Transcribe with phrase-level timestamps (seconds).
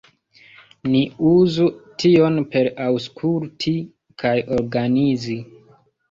[0.91, 0.99] Ni
[1.31, 1.65] uzu
[2.03, 3.73] tion per aŭskulti
[4.23, 5.37] kaj organizi.